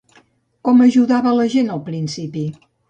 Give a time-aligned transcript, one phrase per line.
[0.69, 2.51] Com ajudava la gent al principi?